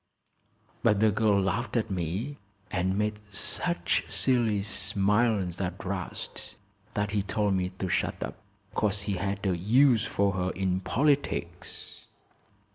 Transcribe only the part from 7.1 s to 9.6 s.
he told me to shut up, 'cause he had a